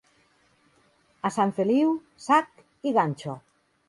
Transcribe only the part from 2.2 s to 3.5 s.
sac i ganxo.